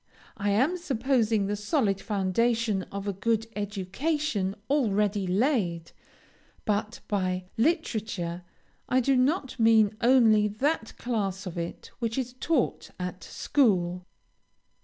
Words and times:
I 0.35 0.49
am 0.49 0.77
supposing 0.79 1.45
the 1.45 1.55
solid 1.55 2.01
foundation 2.01 2.81
of 2.91 3.07
a 3.07 3.13
good 3.13 3.45
education 3.55 4.55
already 4.67 5.27
laid, 5.27 5.91
but 6.65 7.01
by 7.07 7.43
literature, 7.55 8.43
I 8.89 8.99
do 8.99 9.15
not 9.15 9.59
mean 9.59 9.95
only 10.01 10.47
that 10.47 10.97
class 10.97 11.45
of 11.45 11.55
it 11.55 11.91
which 11.99 12.17
is 12.17 12.33
taught 12.39 12.89
at 12.99 13.23
school. 13.23 14.07